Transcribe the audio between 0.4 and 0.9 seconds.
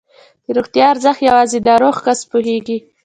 د روغتیا